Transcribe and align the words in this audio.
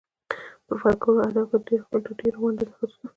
په 0.65 0.73
فولکور 0.79 1.15
ادب 1.27 1.49
کې 1.67 1.75
ډېره 2.19 2.37
ونډه 2.41 2.63
د 2.67 2.71
ښځو 2.77 2.97
ده. 3.01 3.07